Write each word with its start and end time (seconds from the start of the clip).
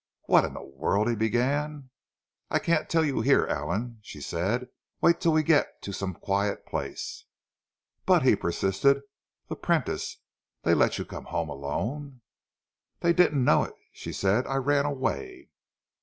"What 0.23 0.45
in 0.45 0.55
the 0.55 0.63
world—" 0.63 1.07
he 1.09 1.15
began. 1.15 1.91
"I 2.49 2.57
can't 2.57 2.89
tell 2.89 3.05
you 3.05 3.21
here, 3.21 3.45
Allan," 3.45 3.99
she 4.01 4.19
said. 4.19 4.67
"Wait 4.99 5.21
till 5.21 5.31
we 5.31 5.43
get 5.43 5.79
to 5.83 5.93
some 5.93 6.15
quiet 6.15 6.65
place." 6.65 7.25
"But," 8.07 8.23
he 8.23 8.35
persisted. 8.35 9.03
"The 9.47 9.55
Prentice? 9.57 10.17
They 10.63 10.73
let 10.73 10.97
you 10.97 11.05
come 11.05 11.25
home 11.25 11.49
alone?" 11.49 12.21
"They 13.01 13.13
didn't 13.13 13.45
know 13.45 13.61
it," 13.61 13.75
she 13.91 14.11
said. 14.11 14.47
"I 14.47 14.55
ran 14.55 14.87
away." 14.87 15.51